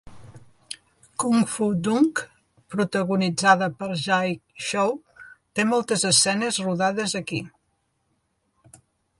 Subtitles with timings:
[1.23, 2.15] "Kung Fu Dunk",
[2.75, 4.33] protagonitzada per Jay
[4.71, 4.97] Chou,
[5.53, 7.43] té moltes escenes rodades aquí.